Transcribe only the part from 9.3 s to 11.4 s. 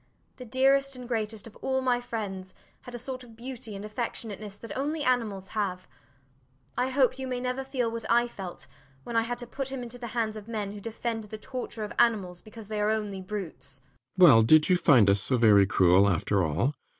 to put him into the hands of men who defend the